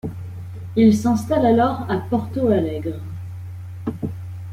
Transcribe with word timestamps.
Il 0.75 0.97
s'installe 0.97 1.45
alors 1.45 1.85
à 1.87 1.99
Porto 2.09 2.47
Alegre. 2.47 2.97